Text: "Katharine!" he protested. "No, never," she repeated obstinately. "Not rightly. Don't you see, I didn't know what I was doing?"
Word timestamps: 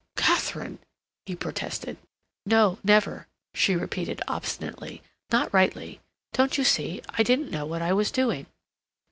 "Katharine!" 0.15 0.79
he 1.27 1.35
protested. 1.35 1.97
"No, 2.47 2.79
never," 2.83 3.27
she 3.53 3.75
repeated 3.75 4.19
obstinately. 4.27 5.03
"Not 5.31 5.53
rightly. 5.53 6.01
Don't 6.33 6.57
you 6.57 6.63
see, 6.63 7.03
I 7.11 7.21
didn't 7.21 7.51
know 7.51 7.67
what 7.67 7.83
I 7.83 7.93
was 7.93 8.09
doing?" 8.09 8.47